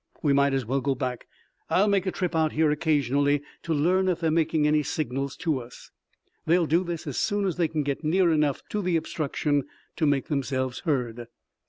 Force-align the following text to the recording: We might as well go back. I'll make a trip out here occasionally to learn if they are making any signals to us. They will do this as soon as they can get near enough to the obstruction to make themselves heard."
We 0.23 0.33
might 0.33 0.55
as 0.55 0.65
well 0.65 0.81
go 0.81 0.95
back. 0.95 1.27
I'll 1.69 1.87
make 1.87 2.07
a 2.07 2.11
trip 2.11 2.35
out 2.35 2.53
here 2.53 2.71
occasionally 2.71 3.43
to 3.61 3.71
learn 3.71 4.07
if 4.07 4.19
they 4.21 4.29
are 4.29 4.31
making 4.31 4.65
any 4.65 4.81
signals 4.81 5.35
to 5.37 5.59
us. 5.59 5.91
They 6.47 6.57
will 6.57 6.65
do 6.65 6.83
this 6.83 7.05
as 7.05 7.19
soon 7.19 7.45
as 7.45 7.57
they 7.57 7.67
can 7.67 7.83
get 7.83 8.03
near 8.03 8.31
enough 8.31 8.63
to 8.71 8.81
the 8.81 8.95
obstruction 8.97 9.63
to 9.97 10.07
make 10.07 10.25
themselves 10.25 10.79
heard." 10.79 11.27